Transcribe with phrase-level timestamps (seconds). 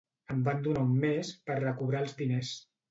[0.35, 2.61] Em van donar un mes per recobrar els diners.